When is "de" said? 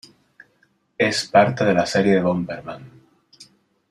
1.63-1.75, 2.15-2.23